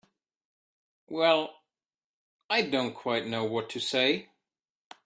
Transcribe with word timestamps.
Well—I 2.49 2.63
don't 2.63 2.95
quite 2.95 3.27
know 3.27 3.43
what 3.45 3.69
to 3.69 3.79
say. 3.79 4.29